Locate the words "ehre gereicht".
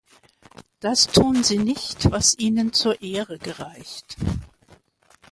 3.03-4.15